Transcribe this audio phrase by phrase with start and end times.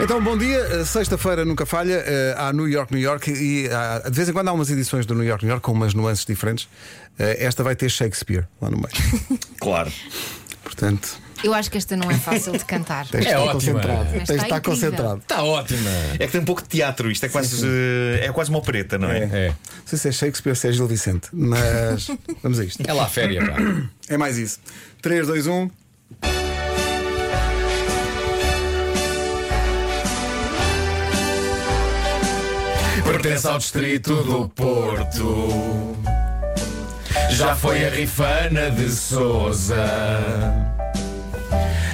[0.00, 0.80] Então, bom dia.
[0.80, 1.98] Uh, Sexta-feira nunca falha.
[1.98, 3.30] Uh, há New York, New York.
[3.30, 5.72] E há- de vez em quando há umas edições do New York, New York com
[5.72, 6.68] umas nuances diferentes.
[7.18, 9.38] Esta vai ter Shakespeare lá no meio.
[9.60, 9.90] Claro.
[10.62, 13.08] Portanto, Eu acho que esta não é fácil de cantar.
[13.08, 13.52] tens É estar ótima.
[13.54, 14.10] concentrado.
[14.12, 15.18] Tens de estar concentrado.
[15.18, 15.90] Está ótima.
[16.18, 18.96] É que tem um pouco de teatro, isto é quase, eh, é quase uma opereta,
[18.98, 19.18] não é?
[19.24, 19.48] É.
[19.48, 22.08] Não sei se é Shakespeare, se é Gil Vicente, mas
[22.42, 22.82] vamos a isto.
[22.86, 23.56] É lá a féria, pá.
[24.08, 24.60] É mais isso.
[24.64, 25.00] um.
[25.02, 25.70] 3, 2, 1.
[33.10, 35.96] Pertence ao distrito do Porto.
[37.30, 39.74] Já foi a Rifana de Souza.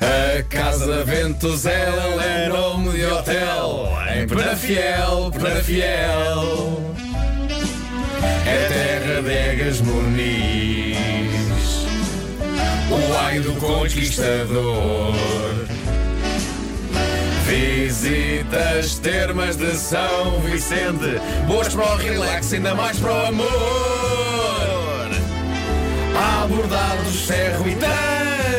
[0.00, 3.88] A Casa Ventos ela é nome de hotel.
[4.16, 6.94] Em Penafiel, Penafiel.
[8.44, 10.96] É terra de Egas Muniz.
[12.90, 15.14] O ai do conquistador.
[17.46, 23.46] Visitas termas de São Vicente, boas para o relax, ainda mais para o amor.
[26.42, 27.76] Abordados ferro e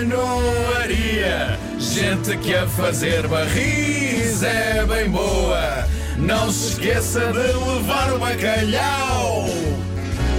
[0.08, 5.86] tanoaria, gente que a fazer barris é bem boa.
[6.16, 9.50] Não se esqueça de levar o bacalhau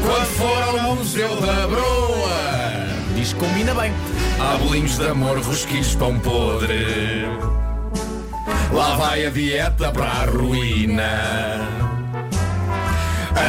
[0.02, 2.86] quando for ao Museu da Broa.
[3.14, 3.92] Diz que combina bem.
[4.40, 7.26] Há bolinhos de amor, rosquilhos, pão podre.
[8.72, 11.68] Lá vai a dieta para a ruína.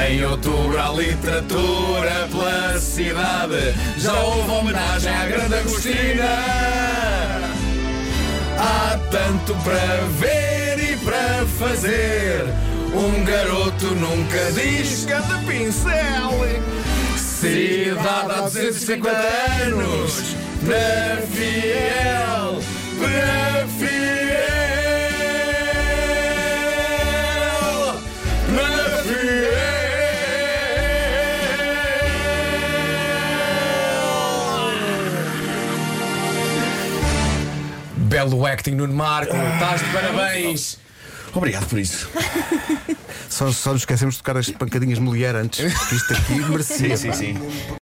[0.07, 3.75] Em outubro há literatura pela cidade.
[3.97, 6.25] Já houve homenagem à grande Agostina.
[8.57, 12.45] Há tanto para ver e para fazer.
[12.93, 16.31] Um garoto nunca diz que de pincel.
[17.17, 19.09] Cidade há 250
[19.65, 20.35] anos.
[20.61, 22.18] Na fiel,
[38.19, 39.33] Belo acting, Nuno Marco.
[39.33, 40.77] Estás de parabéns.
[41.33, 42.09] Obrigado por isso.
[43.29, 45.61] Só, só nos esquecemos de tocar as pancadinhas mulher antes.
[45.73, 46.97] porque Isto aqui merecia.
[46.97, 47.39] Sim, sim, sim.